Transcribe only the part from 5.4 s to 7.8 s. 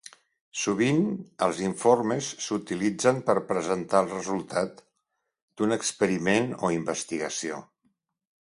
d'un experiment o investigació.